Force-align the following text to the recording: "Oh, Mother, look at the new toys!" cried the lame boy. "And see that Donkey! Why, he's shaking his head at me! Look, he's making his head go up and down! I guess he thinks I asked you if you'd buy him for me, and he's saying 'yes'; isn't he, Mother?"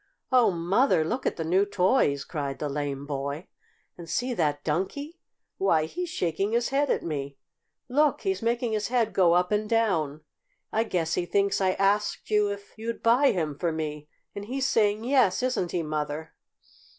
"Oh, 0.31 0.49
Mother, 0.49 1.05
look 1.05 1.27
at 1.27 1.35
the 1.35 1.43
new 1.43 1.63
toys!" 1.63 2.25
cried 2.25 2.57
the 2.57 2.69
lame 2.69 3.05
boy. 3.05 3.47
"And 3.99 4.09
see 4.09 4.33
that 4.33 4.63
Donkey! 4.63 5.19
Why, 5.59 5.85
he's 5.85 6.09
shaking 6.09 6.53
his 6.53 6.69
head 6.69 6.89
at 6.89 7.03
me! 7.03 7.37
Look, 7.87 8.21
he's 8.21 8.41
making 8.41 8.71
his 8.71 8.87
head 8.87 9.13
go 9.13 9.33
up 9.33 9.51
and 9.51 9.69
down! 9.69 10.21
I 10.71 10.85
guess 10.85 11.13
he 11.13 11.27
thinks 11.27 11.61
I 11.61 11.73
asked 11.73 12.31
you 12.31 12.49
if 12.49 12.73
you'd 12.79 13.03
buy 13.03 13.29
him 13.31 13.55
for 13.59 13.71
me, 13.71 14.07
and 14.33 14.45
he's 14.45 14.65
saying 14.65 15.03
'yes'; 15.03 15.43
isn't 15.43 15.69
he, 15.69 15.83
Mother?" 15.83 16.33